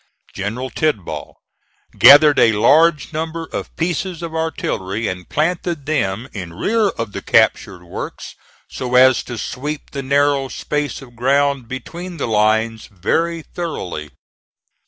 [0.33, 1.35] General Tidball
[1.95, 7.21] gathered a large number of pieces of artillery and planted them in rear of the
[7.21, 8.33] captured works
[8.67, 14.09] so as to sweep the narrow space of ground between the lines very thoroughly.